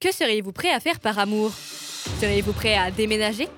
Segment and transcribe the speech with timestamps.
[0.00, 1.52] Que seriez-vous prêt à faire par amour?
[2.20, 3.48] Seriez-vous prêt à déménager?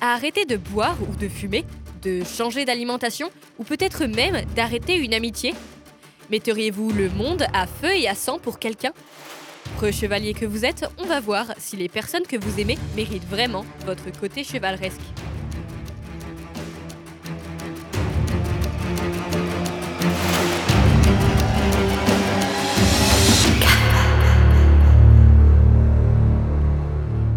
[0.00, 1.64] À arrêter de boire ou de fumer?
[2.02, 3.30] De changer d'alimentation?
[3.60, 5.54] Ou peut-être même d'arrêter une amitié?
[6.28, 8.92] Metteriez-vous le monde à feu et à sang pour quelqu'un?
[9.76, 13.28] Preux chevalier que vous êtes, on va voir si les personnes que vous aimez méritent
[13.28, 15.00] vraiment votre côté chevaleresque.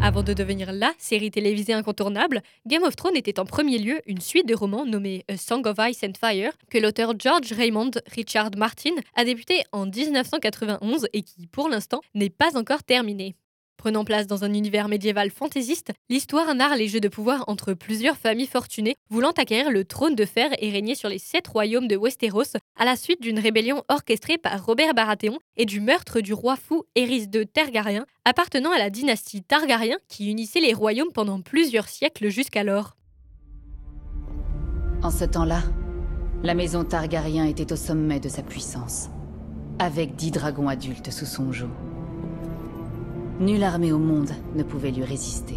[0.06, 4.22] Avant de devenir la série télévisée incontournable, Game of Thrones était en premier lieu une
[4.22, 8.52] suite de romans nommée A Song of Ice and Fire que l'auteur George Raymond Richard
[8.56, 13.36] Martin a débuté en 1991 et qui, pour l'instant, n'est pas encore terminé.
[13.78, 18.18] Prenant place dans un univers médiéval fantaisiste, l'histoire narre les jeux de pouvoir entre plusieurs
[18.18, 21.98] familles fortunées voulant acquérir le trône de fer et régner sur les sept royaumes de
[21.98, 26.56] Westeros à la suite d'une rébellion orchestrée par Robert Baratheon et du meurtre du roi
[26.56, 31.90] fou Aerys II Targaryen, appartenant à la dynastie Targaryen qui unissait les royaumes pendant plusieurs
[31.90, 32.96] siècles jusqu'alors.
[35.04, 35.62] En ce temps-là,
[36.44, 39.10] la maison Targaryen était au sommet de sa puissance,
[39.80, 41.70] avec dix dragons adultes sous son joug.
[43.40, 45.56] Nulle armée au monde ne pouvait lui résister.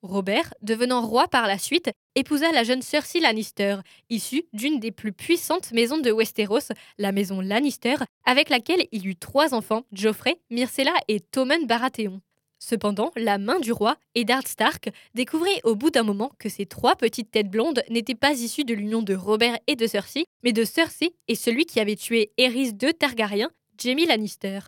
[0.00, 3.76] Robert, devenant roi par la suite, épousa la jeune Cersei Lannister,
[4.08, 9.16] issue d'une des plus puissantes maisons de Westeros, la maison Lannister, avec laquelle il eut
[9.16, 12.22] trois enfants, Geoffrey, Myrcella et Tommen Baratheon.
[12.58, 16.96] Cependant, la main du roi, Eddard Stark, découvrit au bout d'un moment que ces trois
[16.96, 20.64] petites têtes blondes n'étaient pas issues de l'union de Robert et de Cersei, mais de
[20.64, 24.60] Cersei et celui qui avait tué Aerys II Targaryen, Jaime Lannister.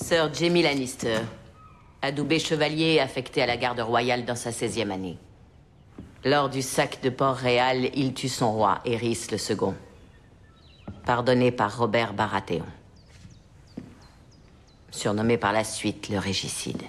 [0.00, 1.18] Sir Jamie Lannister,
[2.02, 5.18] adoubé chevalier affecté à la garde royale dans sa 16e année.
[6.24, 9.74] Lors du sac de Port-Réal, il tue son roi, Eris le second,
[11.04, 12.64] pardonné par Robert Baratheon.
[14.92, 16.82] Surnommé par la suite le Régicide.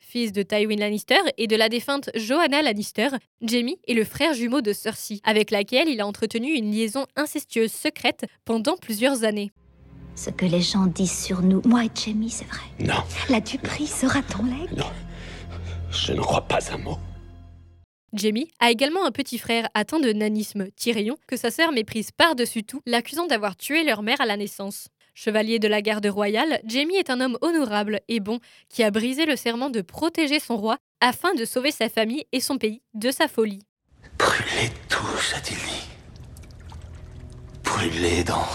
[0.00, 3.08] Fils de Tywin Lannister et de la défunte Joanna Lannister,
[3.42, 7.72] Jamie est le frère jumeau de Cersei, avec laquelle il a entretenu une liaison incestueuse
[7.72, 9.52] secrète pendant plusieurs années.
[10.18, 12.66] Ce que les gens disent sur nous, moi et Jamie, c'est vrai.
[12.80, 13.04] Non.
[13.28, 14.90] La duperie sera ton legs Non.
[15.92, 16.98] Je ne crois pas un mot.
[18.12, 22.64] Jamie a également un petit frère atteint de nanisme, Tyrion, que sa sœur méprise par-dessus
[22.64, 24.88] tout, l'accusant d'avoir tué leur mère à la naissance.
[25.14, 29.24] Chevalier de la garde royale, Jamie est un homme honorable et bon qui a brisé
[29.24, 33.12] le serment de protéger son roi afin de sauver sa famille et son pays de
[33.12, 33.62] sa folie.
[34.18, 35.86] Brûlez tout, Châtilly.
[37.62, 38.48] Brûlez dans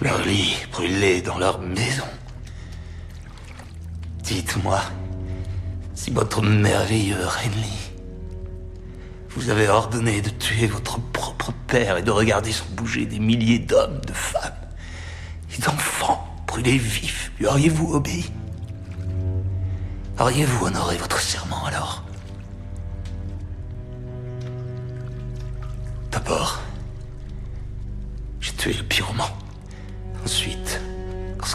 [0.00, 2.06] leur lit brûlé dans leur maison.
[4.22, 4.80] Dites-moi
[5.94, 7.86] si votre merveilleux Renly
[9.30, 13.58] vous avez ordonné de tuer votre propre père et de regarder sans bouger des milliers
[13.58, 14.54] d'hommes, de femmes
[15.54, 18.32] et d'enfants brûlés vifs, lui auriez-vous obéi?
[20.18, 22.02] Auriez-vous honoré votre serment alors?
[26.10, 26.58] D'abord,
[28.40, 29.28] j'ai tué le pyromant.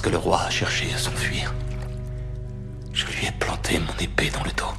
[0.03, 1.53] Lorsque le roi a cherché à s'enfuir,
[2.91, 4.73] je lui ai planté mon épée dans le dos.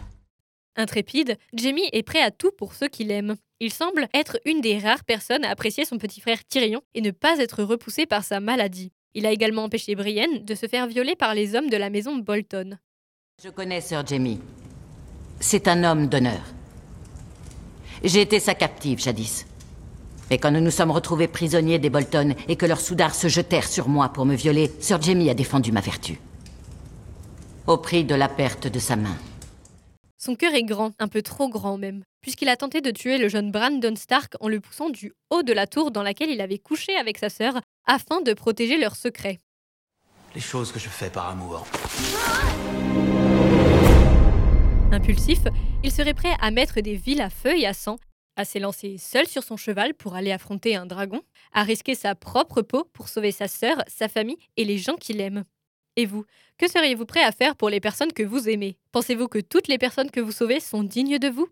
[0.75, 3.37] Intrépide, Jamie est prêt à tout pour ceux qu'il aime.
[3.61, 7.13] Il semble être une des rares personnes à apprécier son petit frère Tyrion et ne
[7.13, 8.91] pas être repoussé par sa maladie.
[9.15, 12.17] Il a également empêché Brienne de se faire violer par les hommes de la maison
[12.17, 12.77] Bolton.
[13.41, 14.41] Je connais Sir Jamie.
[15.39, 16.43] C'est un homme d'honneur.
[18.03, 19.47] J'ai été sa captive jadis.
[20.33, 23.69] Mais quand nous nous sommes retrouvés prisonniers des Bolton et que leurs soudards se jetèrent
[23.69, 26.19] sur moi pour me violer, Sir Jamie a défendu ma vertu.
[27.67, 29.15] Au prix de la perte de sa main.
[30.17, 33.29] Son cœur est grand, un peu trop grand même, puisqu'il a tenté de tuer le
[33.29, 36.57] jeune Brandon Stark en le poussant du haut de la tour dans laquelle il avait
[36.57, 39.39] couché avec sa sœur, afin de protéger leur secret.
[40.35, 41.67] Les choses que je fais par amour.
[44.93, 45.41] Impulsif,
[45.85, 47.99] il serait prêt à mettre des villes à feu et à sang
[48.37, 51.23] à s'élancer seul sur son cheval pour aller affronter un dragon,
[51.53, 55.21] à risquer sa propre peau pour sauver sa sœur, sa famille et les gens qu'il
[55.21, 55.45] aime.
[55.97, 56.25] Et vous,
[56.59, 58.79] que seriez-vous prêt à faire pour les personnes que vous aimez?
[58.93, 61.49] Pensez-vous que toutes les personnes que vous sauvez sont dignes de vous?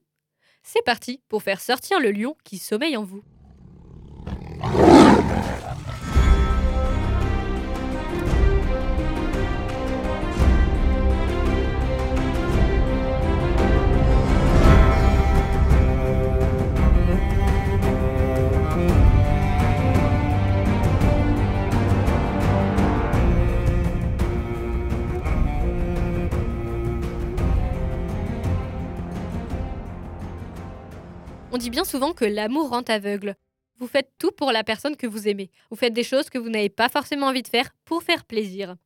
[0.63, 3.23] C'est parti pour faire sortir le lion qui sommeille en vous.
[31.61, 33.37] Dit bien souvent que l'amour rend aveugle.
[33.79, 35.51] Vous faites tout pour la personne que vous aimez.
[35.71, 38.77] Vous faites des choses que vous n'avez pas forcément envie de faire pour faire plaisir.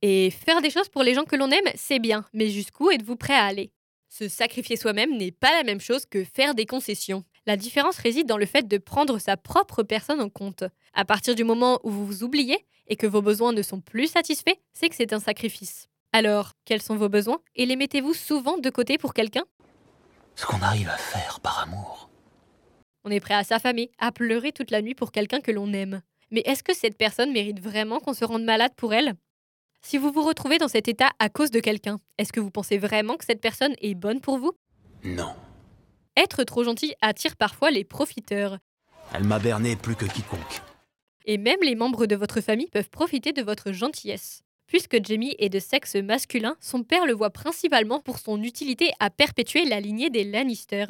[0.00, 3.16] Et faire des choses pour les gens que l'on aime, c'est bien, mais jusqu'où êtes-vous
[3.16, 3.70] prêt à aller?
[4.08, 7.22] Se sacrifier soi-même n'est pas la même chose que faire des concessions.
[7.46, 10.64] La différence réside dans le fait de prendre sa propre personne en compte.
[10.94, 14.06] À partir du moment où vous vous oubliez et que vos besoins ne sont plus
[14.06, 15.88] satisfaits, c'est que c'est un sacrifice.
[16.12, 17.40] Alors, quels sont vos besoins?
[17.56, 19.44] Et les mettez-vous souvent de côté pour quelqu'un?
[20.34, 22.08] Ce qu'on arrive à faire par amour.
[23.04, 26.02] On est prêt à s'affamer, à pleurer toute la nuit pour quelqu'un que l'on aime.
[26.30, 29.14] Mais est-ce que cette personne mérite vraiment qu'on se rende malade pour elle?
[29.82, 32.78] Si vous vous retrouvez dans cet état à cause de quelqu'un, est-ce que vous pensez
[32.78, 34.52] vraiment que cette personne est bonne pour vous?
[35.02, 35.34] Non.
[36.16, 38.58] Être trop gentil attire parfois les profiteurs.
[39.12, 40.62] Elle m'a berné plus que quiconque.
[41.26, 44.42] Et même les membres de votre famille peuvent profiter de votre gentillesse.
[44.68, 49.10] Puisque Jamie est de sexe masculin, son père le voit principalement pour son utilité à
[49.10, 50.86] perpétuer la lignée des Lannister.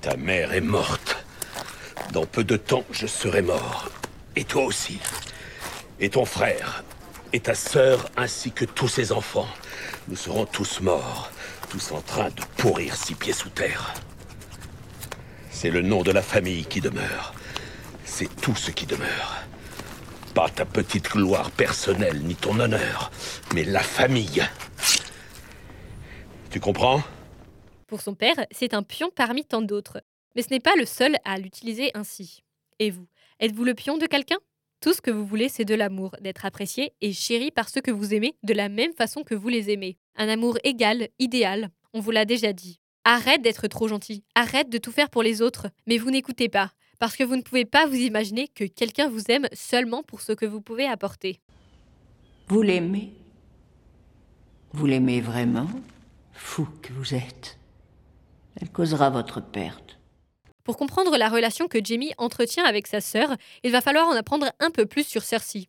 [0.00, 1.24] Ta mère est morte.
[2.12, 3.90] Dans peu de temps, je serai mort.
[4.36, 4.98] Et toi aussi.
[6.00, 6.84] Et ton frère.
[7.32, 9.48] Et ta sœur, ainsi que tous ses enfants.
[10.08, 11.30] Nous serons tous morts.
[11.68, 13.92] Tous en train de pourrir six pieds sous terre.
[15.50, 17.34] C'est le nom de la famille qui demeure.
[18.04, 19.42] C'est tout ce qui demeure.
[20.34, 23.10] Pas ta petite gloire personnelle ni ton honneur,
[23.54, 24.46] mais la famille.
[26.50, 27.02] Tu comprends?
[27.88, 30.02] Pour son père, c'est un pion parmi tant d'autres.
[30.36, 32.44] Mais ce n'est pas le seul à l'utiliser ainsi.
[32.78, 33.06] Et vous
[33.40, 34.36] Êtes-vous le pion de quelqu'un?
[34.80, 37.90] Tout ce que vous voulez, c'est de l'amour, d'être apprécié et chéri par ceux que
[37.90, 39.96] vous aimez de la même façon que vous les aimez.
[40.16, 42.78] Un amour égal, idéal, on vous l'a déjà dit.
[43.04, 46.72] Arrête d'être trop gentil, arrête de tout faire pour les autres, mais vous n'écoutez pas,
[46.98, 50.32] parce que vous ne pouvez pas vous imaginer que quelqu'un vous aime seulement pour ce
[50.32, 51.40] que vous pouvez apporter.
[52.48, 53.12] Vous l'aimez?
[54.72, 55.68] Vous l'aimez vraiment?
[56.32, 57.57] Fou que vous êtes.
[58.60, 59.98] Elle causera votre perte.
[60.64, 64.52] Pour comprendre la relation que Jamie entretient avec sa sœur, il va falloir en apprendre
[64.60, 65.68] un peu plus sur Cersei.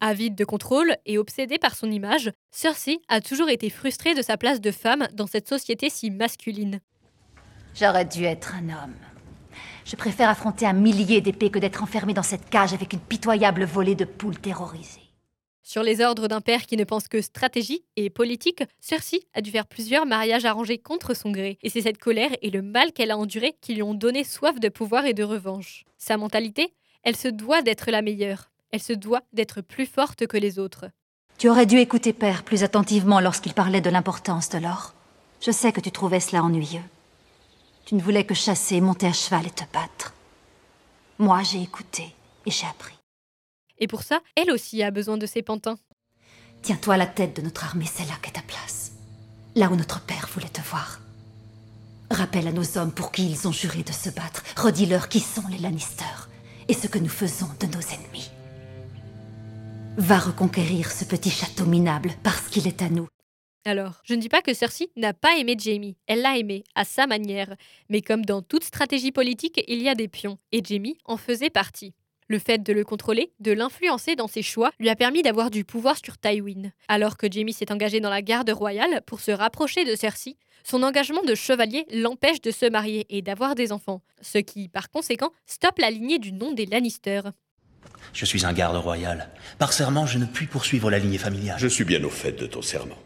[0.00, 4.38] Avide de contrôle et obsédée par son image, Cersei a toujours été frustrée de sa
[4.38, 6.80] place de femme dans cette société si masculine.
[7.74, 8.96] J'aurais dû être un homme.
[9.84, 13.64] Je préfère affronter un millier d'épées que d'être enfermé dans cette cage avec une pitoyable
[13.64, 15.09] volée de poules terrorisées.
[15.62, 19.50] Sur les ordres d'un père qui ne pense que stratégie et politique, Cersei a dû
[19.50, 23.10] faire plusieurs mariages arrangés contre son gré, et c'est cette colère et le mal qu'elle
[23.10, 25.84] a enduré qui lui ont donné soif de pouvoir et de revanche.
[25.98, 26.72] Sa mentalité
[27.02, 30.86] Elle se doit d'être la meilleure, elle se doit d'être plus forte que les autres.
[31.38, 34.94] Tu aurais dû écouter Père plus attentivement lorsqu'il parlait de l'importance de l'or.
[35.40, 36.82] Je sais que tu trouvais cela ennuyeux.
[37.86, 40.14] Tu ne voulais que chasser, monter à cheval et te battre.
[41.18, 42.14] Moi, j'ai écouté
[42.44, 42.99] et j'ai appris.
[43.80, 45.78] Et pour ça, elle aussi a besoin de ses pantins.
[46.62, 48.92] Tiens-toi à la tête de notre armée, c'est là qu'est ta place.
[49.56, 51.00] Là où notre père voulait te voir.
[52.10, 54.42] Rappelle à nos hommes pour qui ils ont juré de se battre.
[54.56, 56.04] Redis-leur qui sont les Lannister
[56.68, 58.30] et ce que nous faisons de nos ennemis.
[59.96, 63.08] Va reconquérir ce petit château minable parce qu'il est à nous.
[63.64, 66.84] Alors, je ne dis pas que Cersei n'a pas aimé Jamie, elle l'a aimé, à
[66.84, 67.54] sa manière.
[67.90, 71.50] Mais comme dans toute stratégie politique, il y a des pions, et Jamie en faisait
[71.50, 71.94] partie.
[72.30, 75.64] Le fait de le contrôler, de l'influencer dans ses choix, lui a permis d'avoir du
[75.64, 76.70] pouvoir sur Tywin.
[76.86, 80.84] Alors que Jamie s'est engagé dans la garde royale pour se rapprocher de Cersei, son
[80.84, 85.32] engagement de chevalier l'empêche de se marier et d'avoir des enfants, ce qui, par conséquent,
[85.44, 87.22] stoppe la lignée du nom des Lannister.
[88.12, 89.30] Je suis un garde royal.
[89.58, 91.58] Par serment, je ne puis poursuivre la lignée familiale.
[91.58, 92.98] Je suis bien au fait de ton serment.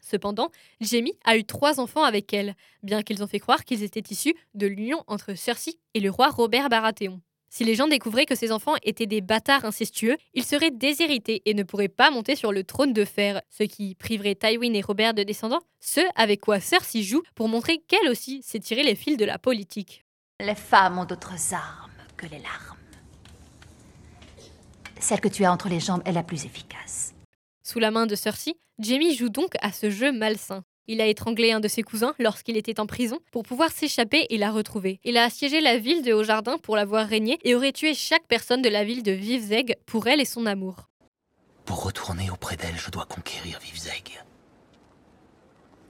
[0.00, 4.02] Cependant, Jamie a eu trois enfants avec elle, bien qu'ils ont fait croire qu'ils étaient
[4.10, 7.20] issus de l'union entre Cersei et le roi Robert Baratheon.
[7.48, 11.54] Si les gens découvraient que ces enfants étaient des bâtards incestueux, ils seraient déshérités et
[11.54, 15.14] ne pourraient pas monter sur le trône de fer, ce qui priverait Tywin et Robert
[15.14, 19.16] de descendants, ce avec quoi Cersei joue pour montrer qu'elle aussi s'est tiré les fils
[19.16, 20.04] de la politique.
[20.40, 22.76] Les femmes ont d'autres armes que les larmes.
[24.98, 27.14] Celle que tu as entre les jambes est la plus efficace.
[27.62, 30.64] Sous la main de Cersei, Jamie joue donc à ce jeu malsain.
[30.88, 34.38] Il a étranglé un de ses cousins lorsqu'il était en prison pour pouvoir s'échapper et
[34.38, 35.00] la retrouver.
[35.02, 38.26] Il a assiégé la ville de Haut-Jardin pour la voir régner et aurait tué chaque
[38.28, 40.88] personne de la ville de Vivzeg pour elle et son amour.
[41.64, 44.22] Pour retourner auprès d'elle, je dois conquérir Vivzeg.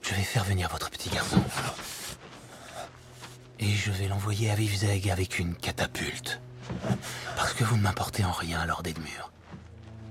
[0.01, 1.43] Je vais faire venir votre petit garçon.
[3.59, 6.41] Et je vais l'envoyer à Vivzeg avec une catapulte.
[7.35, 9.31] Parce que vous ne m'importez en rien, Lord Edmure.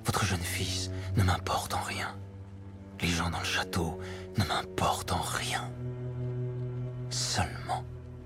[0.05, 2.15] Votre jeune fils ne m'importe en rien.
[3.01, 3.99] Les gens dans le château
[4.39, 5.71] ne m'importent en rien.
[7.11, 7.85] Seulement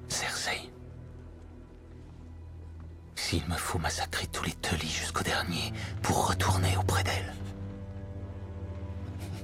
[0.08, 0.70] Cersei.
[3.14, 7.34] S'il me faut massacrer tous les Tully jusqu'au dernier pour retourner auprès d'elle,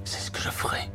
[0.03, 0.89] c'est ce que je ferai.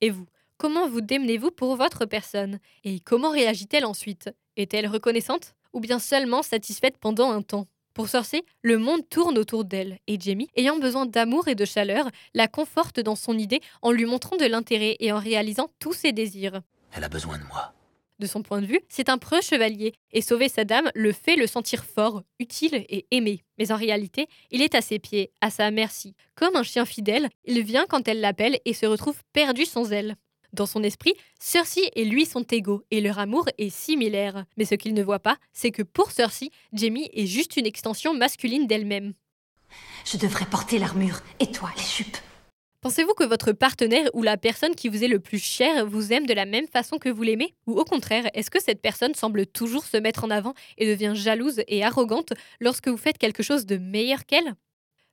[0.00, 2.58] Et vous, comment vous démenez-vous pour votre personne?
[2.84, 4.30] Et comment réagit-elle ensuite?
[4.56, 5.54] Est-elle reconnaissante?
[5.72, 7.66] Ou bien seulement satisfaite pendant un temps?
[7.94, 12.10] Pour Cersei, le monde tourne autour d'elle, et Jamie, ayant besoin d'amour et de chaleur,
[12.34, 16.10] la conforte dans son idée en lui montrant de l'intérêt et en réalisant tous ses
[16.10, 16.60] désirs.
[16.92, 17.72] Elle a besoin de moi.
[18.18, 21.36] De son point de vue, c'est un preux chevalier, et sauver sa dame le fait
[21.36, 23.44] le sentir fort, utile et aimé.
[23.58, 26.14] Mais en réalité, il est à ses pieds, à sa merci.
[26.34, 30.16] Comme un chien fidèle, il vient quand elle l'appelle et se retrouve perdu sans elle.
[30.54, 34.44] Dans son esprit, Cersei et lui sont égaux et leur amour est similaire.
[34.56, 38.14] Mais ce qu'il ne voit pas, c'est que pour Cersei, Jamie est juste une extension
[38.14, 39.14] masculine d'elle-même.
[40.04, 42.16] Je devrais porter l'armure et toi les jupes?
[42.82, 46.26] Pensez-vous que votre partenaire ou la personne qui vous est le plus chère vous aime
[46.26, 47.52] de la même façon que vous l'aimez?
[47.66, 51.14] Ou au contraire, est-ce que cette personne semble toujours se mettre en avant et devient
[51.16, 54.54] jalouse et arrogante lorsque vous faites quelque chose de meilleur qu'elle?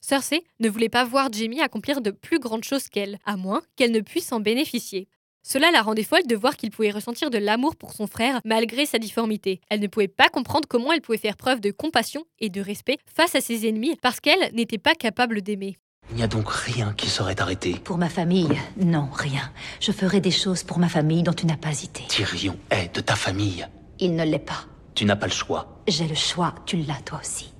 [0.02, 3.92] Cersei ne voulait pas voir Jamie accomplir de plus grandes choses qu'elle, à moins qu'elle
[3.92, 5.08] ne puisse en bénéficier.
[5.44, 8.86] Cela la rendait folle de voir qu'il pouvait ressentir de l'amour pour son frère malgré
[8.86, 9.60] sa difformité.
[9.70, 13.00] Elle ne pouvait pas comprendre comment elle pouvait faire preuve de compassion et de respect
[13.14, 15.78] face à ses ennemis parce qu'elle n'était pas capable d'aimer.
[16.12, 17.74] Il n'y a donc rien qui saurait t'arrêter.
[17.84, 19.52] Pour ma famille, non, rien.
[19.80, 22.06] Je ferai des choses pour ma famille dont tu n'as pas idée.
[22.08, 23.66] Tyrion est de ta famille.
[24.00, 24.66] Il ne l'est pas.
[24.94, 25.82] Tu n'as pas le choix.
[25.88, 27.54] J'ai le choix, tu l'as toi aussi.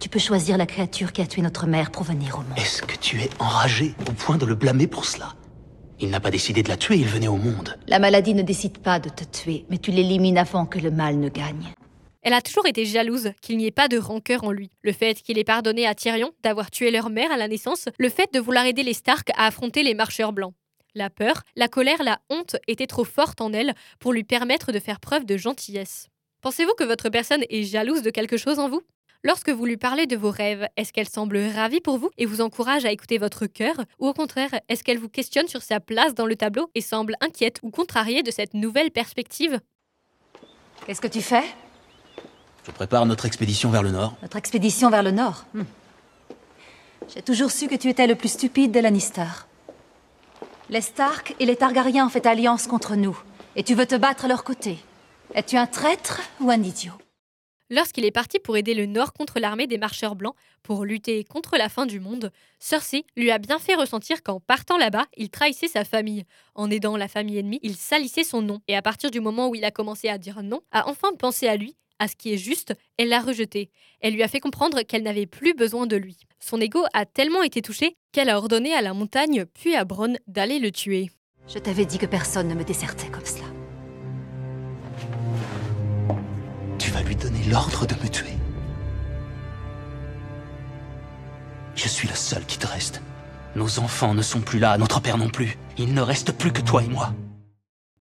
[0.00, 2.58] Tu peux choisir la créature qui a tué notre mère pour venir au monde.
[2.58, 5.34] Est-ce que tu es enragé au point de le blâmer pour cela?
[6.02, 7.76] Il n'a pas décidé de la tuer, il venait au monde.
[7.86, 11.16] La maladie ne décide pas de te tuer, mais tu l'élimines avant que le mal
[11.20, 11.72] ne gagne.
[12.22, 14.72] Elle a toujours été jalouse qu'il n'y ait pas de rancœur en lui.
[14.82, 18.08] Le fait qu'il ait pardonné à Tyrion d'avoir tué leur mère à la naissance, le
[18.08, 20.54] fait de vouloir aider les Stark à affronter les marcheurs blancs.
[20.96, 24.80] La peur, la colère, la honte étaient trop fortes en elle pour lui permettre de
[24.80, 26.08] faire preuve de gentillesse.
[26.40, 28.82] Pensez-vous que votre personne est jalouse de quelque chose en vous?
[29.24, 32.40] Lorsque vous lui parlez de vos rêves, est-ce qu'elle semble ravie pour vous et vous
[32.40, 36.14] encourage à écouter votre cœur Ou au contraire, est-ce qu'elle vous questionne sur sa place
[36.14, 39.60] dans le tableau et semble inquiète ou contrariée de cette nouvelle perspective?
[40.84, 41.44] Qu'est-ce que tu fais?
[42.66, 44.16] Je prépare notre expédition vers le nord.
[44.22, 45.44] Notre expédition vers le nord?
[45.54, 45.62] Hmm.
[47.14, 49.46] J'ai toujours su que tu étais le plus stupide de Lannister.
[50.68, 53.16] Les Stark et les Targaryens ont fait alliance contre nous,
[53.54, 54.78] et tu veux te battre à leur côté.
[55.34, 57.01] Es-tu un traître ou un idiot?
[57.72, 61.56] Lorsqu'il est parti pour aider le Nord contre l'armée des marcheurs blancs, pour lutter contre
[61.56, 65.68] la fin du monde, Cersei lui a bien fait ressentir qu'en partant là-bas, il trahissait
[65.68, 66.24] sa famille.
[66.54, 68.60] En aidant la famille ennemie, il salissait son nom.
[68.68, 71.48] Et à partir du moment où il a commencé à dire non, a enfin pensé
[71.48, 73.70] à lui, à ce qui est juste, elle l'a rejeté.
[74.02, 76.18] Elle lui a fait comprendre qu'elle n'avait plus besoin de lui.
[76.40, 80.18] Son ego a tellement été touché qu'elle a ordonné à la montagne puis à Bronn
[80.26, 81.10] d'aller le tuer.
[81.48, 83.51] Je t'avais dit que personne ne me désertait comme cela.
[87.48, 88.32] L'ordre de me tuer.
[91.74, 93.00] Je suis le seul qui te reste.
[93.56, 95.58] Nos enfants ne sont plus là, notre père non plus.
[95.78, 97.12] Il ne reste plus que toi et moi.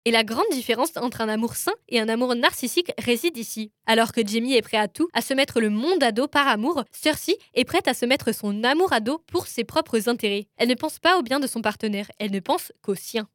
[0.06, 3.70] Et la grande différence entre un amour sain et un amour narcissique réside ici.
[3.86, 6.48] Alors que Jamie est prêt à tout, à se mettre le monde à dos par
[6.48, 10.46] amour, Cersei est prête à se mettre son amour à dos pour ses propres intérêts.
[10.56, 13.28] Elle ne pense pas au bien de son partenaire, elle ne pense qu'au sien.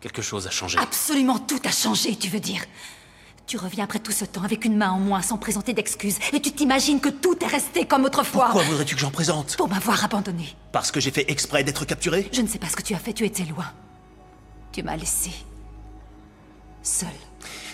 [0.00, 0.78] Quelque chose a changé.
[0.78, 2.62] Absolument tout a changé, tu veux dire?
[3.46, 6.40] Tu reviens après tout ce temps avec une main en moins sans présenter d'excuses, et
[6.40, 10.02] tu t'imagines que tout est resté comme autrefois Pourquoi voudrais-tu que j'en présente Pour m'avoir
[10.04, 10.54] abandonné.
[10.70, 12.98] Parce que j'ai fait exprès d'être capturé Je ne sais pas ce que tu as
[12.98, 13.66] fait, tu étais loin.
[14.72, 15.30] Tu m'as laissé.
[16.82, 17.08] Seul.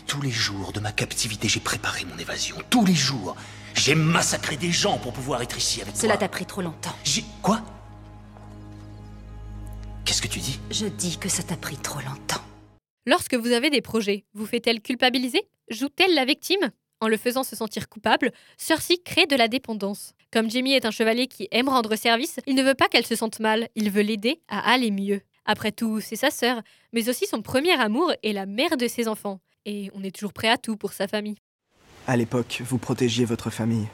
[0.07, 2.57] Tous les jours de ma captivité, j'ai préparé mon évasion.
[2.71, 3.37] Tous les jours.
[3.75, 6.21] J'ai massacré des gens pour pouvoir être ici avec Cela toi.
[6.21, 6.95] t'a pris trop longtemps.
[7.05, 7.25] J'ai...
[7.43, 7.61] Quoi
[10.05, 12.41] Qu'est-ce que tu dis Je dis que ça t'a pris trop longtemps.
[13.07, 15.43] Lorsque vous avez des projets, vous fait-elle culpabiliser?
[15.71, 16.71] Joue-t-elle la victime?
[17.01, 20.15] En le faisant se sentir coupable, Cersei crée de la dépendance.
[20.33, 23.15] Comme Jamie est un chevalier qui aime rendre service, il ne veut pas qu'elle se
[23.15, 25.21] sente mal, il veut l'aider à aller mieux.
[25.45, 26.61] Après tout, c'est sa sœur,
[26.93, 29.41] mais aussi son premier amour et la mère de ses enfants.
[29.65, 31.37] Et on est toujours prêt à tout pour sa famille.
[32.07, 33.89] À l'époque, vous protégiez votre famille.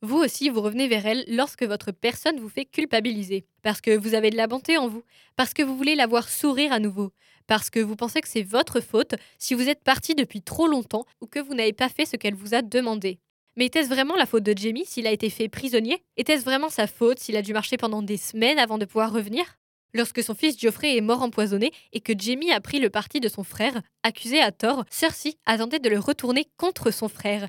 [0.00, 3.46] Vous aussi, vous revenez vers elle lorsque votre personne vous fait culpabiliser.
[3.62, 5.02] Parce que vous avez de la bonté en vous.
[5.36, 7.12] Parce que vous voulez la voir sourire à nouveau.
[7.48, 11.06] Parce que vous pensez que c'est votre faute si vous êtes parti depuis trop longtemps
[11.20, 13.18] ou que vous n'avez pas fait ce qu'elle vous a demandé.
[13.56, 16.04] Mais était-ce vraiment la faute de Jamie s'il a été fait prisonnier?
[16.18, 19.56] Était-ce vraiment sa faute s'il a dû marcher pendant des semaines avant de pouvoir revenir?
[19.94, 23.28] Lorsque son fils Geoffrey est mort empoisonné et que Jamie a pris le parti de
[23.28, 27.48] son frère, accusé à tort, Cersei a tenté de le retourner contre son frère.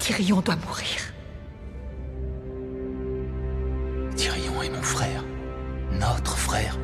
[0.00, 1.14] Tyrion doit mourir.
[4.16, 5.24] Tyrion est mon frère.
[5.92, 6.76] Notre frère.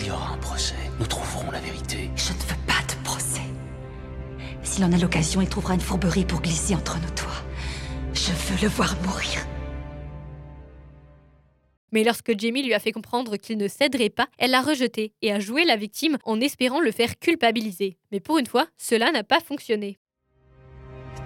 [0.00, 0.76] Il y aura un procès.
[0.98, 2.10] Nous trouverons la vérité.
[2.14, 3.42] Je ne veux pas de procès.
[4.62, 7.32] S'il en a l'occasion, il trouvera une fourberie pour glisser entre nous toi.
[8.12, 9.44] Je veux le voir mourir.
[11.90, 15.32] Mais lorsque Jamie lui a fait comprendre qu'il ne céderait pas, elle l'a rejeté et
[15.32, 17.96] a joué la victime en espérant le faire culpabiliser.
[18.12, 19.98] Mais pour une fois, cela n'a pas fonctionné.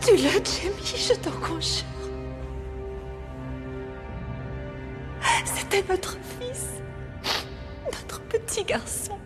[0.00, 1.84] Tu le Jamie, je t'en conjure.
[5.44, 6.81] C'était notre fils.
[8.32, 9.18] Petit garçon.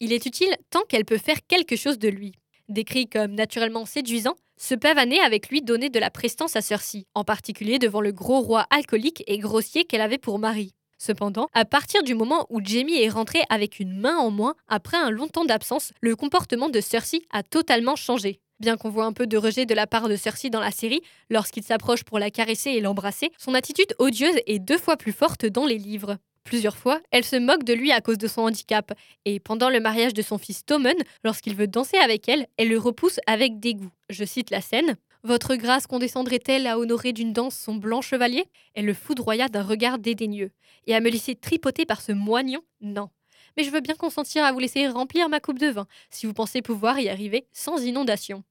[0.00, 2.32] Il est utile tant qu'elle peut faire quelque chose de lui.
[2.68, 7.22] Décrit comme naturellement séduisant, ce pavaner avec lui donnait de la prestance à Cersei, en
[7.22, 10.74] particulier devant le gros roi alcoolique et grossier qu'elle avait pour mari.
[10.98, 14.96] Cependant, à partir du moment où Jamie est rentré avec une main en moins après
[14.96, 18.40] un long temps d'absence, le comportement de Cersei a totalement changé.
[18.58, 21.02] Bien qu'on voit un peu de rejet de la part de Cersei dans la série,
[21.30, 25.46] lorsqu'il s'approche pour la caresser et l'embrasser, son attitude odieuse est deux fois plus forte
[25.46, 26.18] dans les livres.
[26.48, 28.94] Plusieurs fois, elle se moque de lui à cause de son handicap,
[29.26, 32.78] et pendant le mariage de son fils Tommen, lorsqu'il veut danser avec elle, elle le
[32.78, 33.90] repousse avec dégoût.
[34.08, 34.96] Je cite la scène.
[35.24, 38.46] Votre grâce condescendrait-elle à honorer d'une danse son blanc chevalier?
[38.72, 40.50] Elle le foudroya d'un regard dédaigneux.
[40.86, 42.62] Et à me laisser tripoter par ce moignon?
[42.80, 43.10] Non.
[43.58, 46.32] Mais je veux bien consentir à vous laisser remplir ma coupe de vin, si vous
[46.32, 48.42] pensez pouvoir y arriver sans inondation.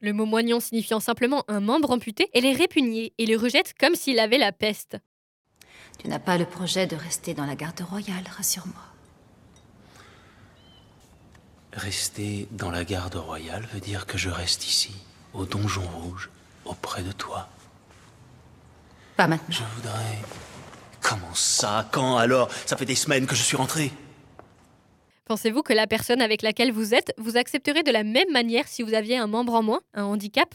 [0.00, 3.94] Le mot moignon signifiant simplement un membre amputé, elle est répugnée et le rejette comme
[3.94, 4.96] s'il avait la peste.
[5.98, 8.82] Tu n'as pas le projet de rester dans la garde royale, rassure-moi.
[11.72, 14.94] Rester dans la garde royale veut dire que je reste ici,
[15.32, 16.30] au donjon rouge,
[16.64, 17.48] auprès de toi.
[19.16, 19.54] Pas maintenant.
[19.54, 20.18] Je voudrais...
[21.00, 21.88] Comment ça?
[21.92, 22.50] Quand alors?
[22.64, 23.92] Ça fait des semaines que je suis rentré.
[25.26, 28.82] Pensez-vous que la personne avec laquelle vous êtes vous accepterait de la même manière si
[28.82, 30.54] vous aviez un membre en moins, un handicap?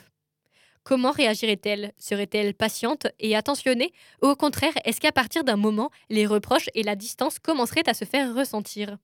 [0.89, 1.93] Comment réagirait-elle?
[1.99, 3.93] Serait-elle patiente et attentionnée?
[4.23, 7.93] Ou au contraire, est-ce qu'à partir d'un moment, les reproches et la distance commenceraient à
[7.93, 8.97] se faire ressentir?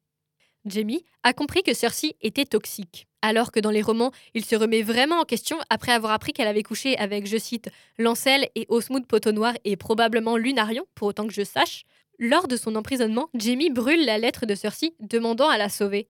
[0.65, 3.05] Jamie a compris que Cersei était toxique.
[3.21, 6.47] Alors que dans les romans, il se remet vraiment en question après avoir appris qu'elle
[6.47, 11.33] avait couché avec, je cite, Lancel et Osmoud Potonnoir et probablement Lunarion, pour autant que
[11.35, 11.83] je sache,
[12.17, 16.07] lors de son emprisonnement, Jamie brûle la lettre de Cersei demandant à la sauver.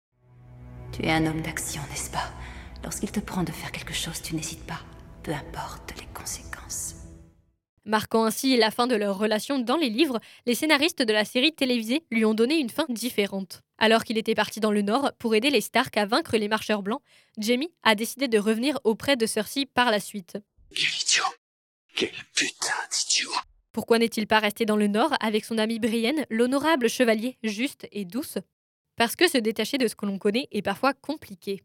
[0.93, 2.33] Tu es un homme d'action, n'est-ce pas?
[2.83, 4.81] Lorsqu'il te prend de faire quelque chose, tu n'hésites pas,
[5.29, 6.95] peu importe les conséquences.
[7.85, 11.53] Marquant ainsi la fin de leur relation dans les livres, les scénaristes de la série
[11.53, 13.61] télévisée lui ont donné une fin différente.
[13.77, 16.83] Alors qu'il était parti dans le nord pour aider les Stark à vaincre les marcheurs
[16.83, 17.03] blancs,
[17.37, 20.39] Jamie a décidé de revenir auprès de Cersei par la suite.
[20.75, 21.25] Quel idiot
[21.95, 23.31] Quel putain d'idiot
[23.73, 28.07] Pourquoi n'est-il pas resté dans le nord avec son amie Brienne, l'honorable chevalier juste et
[28.07, 28.39] douce?
[28.97, 31.63] Parce que se détacher de ce que l'on connaît est parfois compliqué.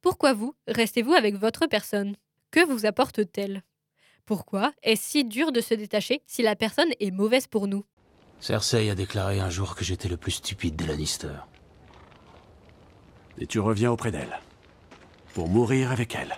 [0.00, 2.14] Pourquoi vous restez-vous avec votre personne?
[2.54, 3.64] Que vous apporte-t-elle?
[4.26, 7.84] Pourquoi est-ce si dur de se détacher si la personne est mauvaise pour nous?
[8.38, 11.34] Cersei a déclaré un jour que j'étais le plus stupide des Lannister.
[13.38, 14.38] Et tu reviens auprès d'elle.
[15.32, 16.32] Pour mourir avec elle.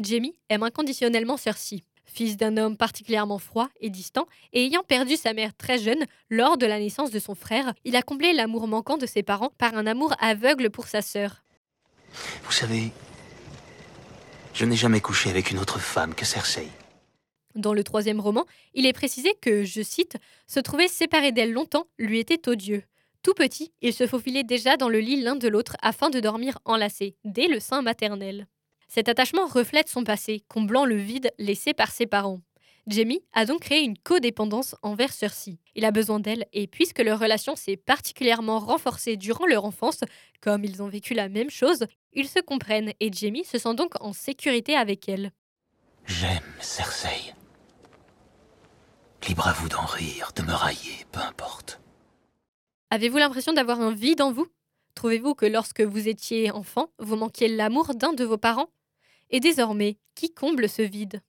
[0.00, 1.84] Jamie aime inconditionnellement Cersei.
[2.06, 6.58] Fils d'un homme particulièrement froid et distant, et ayant perdu sa mère très jeune lors
[6.58, 9.76] de la naissance de son frère, il a comblé l'amour manquant de ses parents par
[9.76, 11.44] un amour aveugle pour sa sœur.
[12.42, 12.90] Vous savez,
[14.54, 16.68] je n'ai jamais couché avec une autre femme que Cersei.
[17.54, 21.86] Dans le troisième roman, il est précisé que, je cite, se trouver séparé d'elle longtemps
[21.98, 22.84] lui était odieux.
[23.22, 26.58] Tout petit, il se faufilait déjà dans le lit l'un de l'autre afin de dormir
[26.64, 28.46] enlacés, dès le sein maternel.
[28.88, 32.40] Cet attachement reflète son passé, comblant le vide laissé par ses parents.
[32.86, 35.58] Jamie a donc créé une codépendance envers Cersei.
[35.74, 40.00] Il a besoin d'elle et puisque leur relation s'est particulièrement renforcée durant leur enfance,
[40.40, 43.94] comme ils ont vécu la même chose, ils se comprennent et Jamie se sent donc
[44.02, 45.30] en sécurité avec elle.
[46.06, 47.34] J'aime Cersei.
[49.28, 51.80] Libre à vous d'en rire, de me railler, peu importe.
[52.90, 54.48] Avez-vous l'impression d'avoir un vide en vous?
[54.94, 58.70] Trouvez-vous que lorsque vous étiez enfant, vous manquiez l'amour d'un de vos parents?
[59.28, 61.22] Et désormais, qui comble ce vide?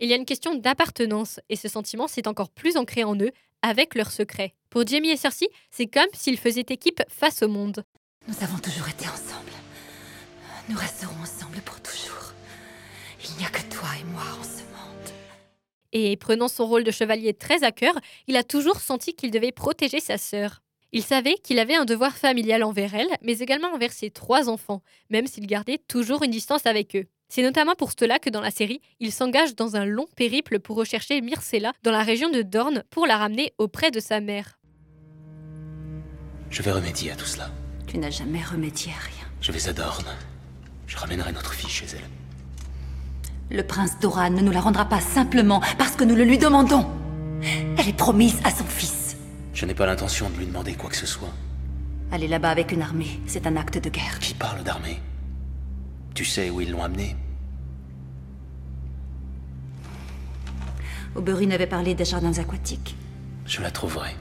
[0.00, 3.32] Il y a une question d'appartenance, et ce sentiment s'est encore plus ancré en eux
[3.62, 4.54] avec leurs secrets.
[4.70, 7.82] Pour Jamie et Cersei, c'est comme s'ils faisaient équipe face au monde.
[8.28, 9.50] Nous avons toujours été ensemble.
[10.68, 12.32] Nous resterons ensemble pour toujours.
[13.24, 15.12] Il n'y a que toi et moi en ce monde.
[15.92, 19.50] Et prenant son rôle de chevalier très à cœur, il a toujours senti qu'il devait
[19.50, 20.62] protéger sa sœur.
[20.92, 24.82] Il savait qu'il avait un devoir familial envers elle, mais également envers ses trois enfants,
[25.10, 27.06] même s'il gardait toujours une distance avec eux.
[27.28, 30.76] C'est notamment pour cela que dans la série, il s'engage dans un long périple pour
[30.76, 34.58] rechercher Myrcella dans la région de Dorne pour la ramener auprès de sa mère.
[36.48, 37.50] Je vais remédier à tout cela.
[37.86, 39.30] Tu n'as jamais remédié à rien.
[39.42, 40.16] Je vais à Dorne.
[40.86, 43.56] Je ramènerai notre fille chez elle.
[43.56, 46.86] Le prince Doran ne nous la rendra pas simplement parce que nous le lui demandons.
[47.76, 49.16] Elle est promise à son fils.
[49.52, 51.32] Je n'ai pas l'intention de lui demander quoi que ce soit.
[52.10, 54.18] Aller là-bas avec une armée, c'est un acte de guerre.
[54.18, 54.98] Qui parle d'armée?
[56.18, 57.14] Tu sais où ils l'ont amenée
[61.14, 62.96] Oberyn avait parlé des jardins aquatiques.
[63.46, 64.16] Je la trouverai.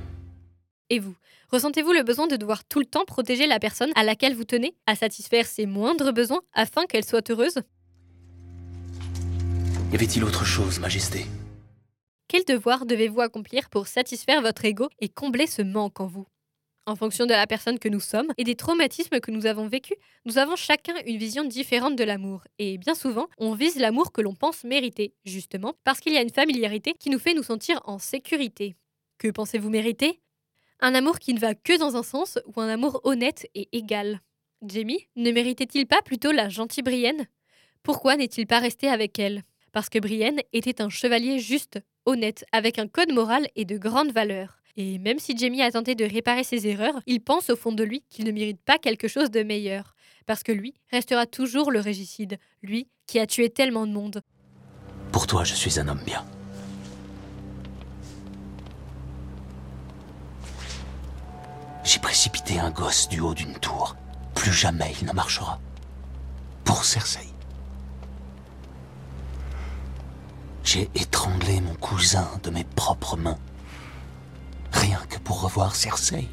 [0.92, 1.16] Et vous
[1.52, 4.76] Ressentez-vous le besoin de devoir tout le temps protéger la personne à laquelle vous tenez,
[4.86, 7.64] à satisfaire ses moindres besoins afin qu'elle soit heureuse?
[9.92, 11.26] Y avait-il autre chose, Majesté?
[12.28, 16.28] Quel devoir devez-vous accomplir pour satisfaire votre ego et combler ce manque en vous?
[16.88, 19.98] En fonction de la personne que nous sommes et des traumatismes que nous avons vécus,
[20.24, 22.46] nous avons chacun une vision différente de l'amour.
[22.60, 26.22] Et bien souvent, on vise l'amour que l'on pense mériter, justement parce qu'il y a
[26.22, 28.78] une familiarité qui nous fait nous sentir en sécurité.
[29.18, 30.22] Que pensez-vous mériter?
[30.80, 34.22] Un amour qui ne va que dans un sens ou un amour honnête et égal?
[34.66, 37.28] Jamie ne méritait-il pas plutôt la gentille Brienne?
[37.84, 39.44] Pourquoi n'est-il pas resté avec elle?
[39.74, 44.14] Parce que Brienne était un chevalier juste, honnête, avec un code moral et de grandes
[44.14, 44.58] valeurs.
[44.80, 47.84] Et même si Jamie a tenté de réparer ses erreurs, il pense au fond de
[47.84, 49.96] lui qu'il ne mérite pas quelque chose de meilleur.
[50.28, 54.22] Parce que lui restera toujours le régicide, lui qui a tué tellement de monde.
[55.12, 56.24] Pour toi, je suis un homme bien.
[61.84, 63.96] J'ai précipité un gosse du haut d'une tour.
[64.36, 65.60] Plus jamais il ne marchera.
[66.66, 67.26] Pour Cersei.
[70.64, 73.40] J'ai étranglé mon cousin de mes propres mains.
[75.28, 76.26] Pour revoir Cersei.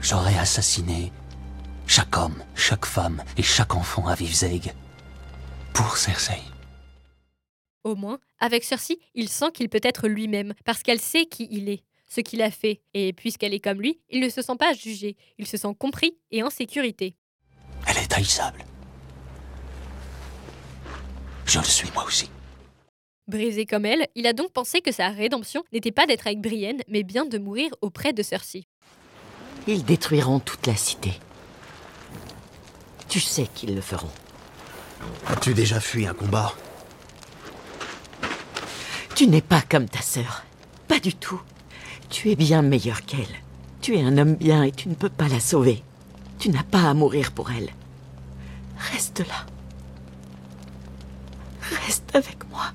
[0.00, 1.12] J'aurais assassiné
[1.86, 4.72] chaque homme, chaque femme et chaque enfant à Vivzeig.
[5.74, 6.40] Pour Cersei.
[7.84, 11.68] Au moins, avec Cersei, il sent qu'il peut être lui-même, parce qu'elle sait qui il
[11.68, 14.72] est, ce qu'il a fait, et puisqu'elle est comme lui, il ne se sent pas
[14.72, 17.14] jugé, il se sent compris et en sécurité.
[17.86, 18.64] Elle est haïssable.
[21.44, 22.30] Je le suis moi aussi.
[23.28, 26.82] Brisé comme elle, il a donc pensé que sa rédemption n'était pas d'être avec Brienne,
[26.88, 28.68] mais bien de mourir auprès de Cersei.
[29.66, 31.10] Ils détruiront toute la cité.
[33.08, 34.12] Tu sais qu'ils le feront.
[35.26, 36.54] As-tu déjà fui un combat?
[39.16, 40.44] Tu n'es pas comme ta sœur.
[40.86, 41.40] Pas du tout.
[42.08, 43.42] Tu es bien meilleur qu'elle.
[43.80, 45.82] Tu es un homme bien et tu ne peux pas la sauver.
[46.38, 47.70] Tu n'as pas à mourir pour elle.
[48.92, 49.46] Reste là.
[51.86, 52.72] Reste avec moi.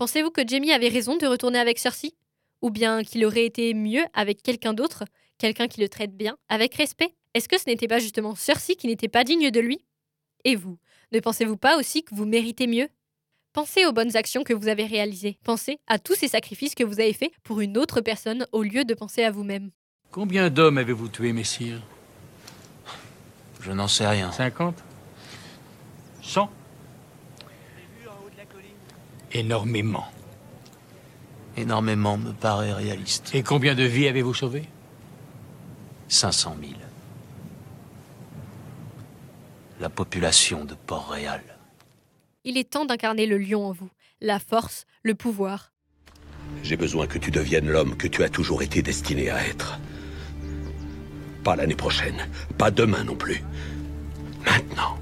[0.00, 2.14] Pensez-vous que Jamie avait raison de retourner avec Cersei?
[2.62, 5.04] Ou bien qu'il aurait été mieux avec quelqu'un d'autre
[5.36, 7.14] Quelqu'un qui le traite bien, avec respect?
[7.34, 9.84] Est-ce que ce n'était pas justement Cersei qui n'était pas digne de lui?
[10.44, 10.78] Et vous
[11.12, 12.88] Ne pensez-vous pas aussi que vous méritez mieux?
[13.52, 15.38] Pensez aux bonnes actions que vous avez réalisées.
[15.44, 18.86] Pensez à tous ces sacrifices que vous avez faits pour une autre personne au lieu
[18.86, 19.70] de penser à vous-même.
[20.10, 21.78] Combien d'hommes avez-vous tué, messire?
[23.60, 24.32] Je n'en sais rien.
[24.32, 24.82] 50
[26.22, 26.50] 100
[29.32, 30.06] Énormément.
[31.56, 33.30] Énormément me paraît réaliste.
[33.34, 34.68] Et combien de vies avez-vous sauvées?
[36.08, 36.72] 500 000.
[39.80, 41.42] La population de Port-Réal.
[42.44, 43.90] Il est temps d'incarner le lion en vous,
[44.20, 45.72] la force, le pouvoir.
[46.62, 49.78] J'ai besoin que tu deviennes l'homme que tu as toujours été destiné à être.
[51.44, 53.42] Pas l'année prochaine, pas demain non plus.
[54.44, 54.99] Maintenant.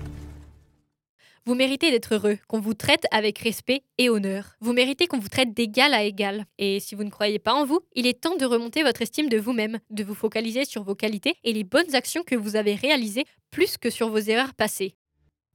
[1.48, 4.58] Vous méritez d'être heureux, qu'on vous traite avec respect et honneur.
[4.60, 6.44] Vous méritez qu'on vous traite d'égal à égal.
[6.58, 9.30] Et si vous ne croyez pas en vous, il est temps de remonter votre estime
[9.30, 12.74] de vous-même, de vous focaliser sur vos qualités et les bonnes actions que vous avez
[12.74, 14.92] réalisées plus que sur vos erreurs passées.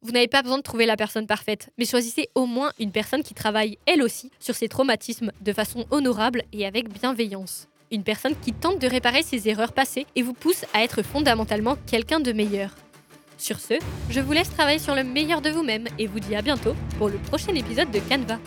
[0.01, 3.21] Vous n'avez pas besoin de trouver la personne parfaite, mais choisissez au moins une personne
[3.21, 7.67] qui travaille elle aussi sur ses traumatismes de façon honorable et avec bienveillance.
[7.91, 11.77] Une personne qui tente de réparer ses erreurs passées et vous pousse à être fondamentalement
[11.86, 12.73] quelqu'un de meilleur.
[13.38, 13.76] Sur ce,
[14.10, 17.10] je vous laisse travailler sur le meilleur de vous-même et vous dis à bientôt pour
[17.10, 18.39] le prochain épisode de Canva.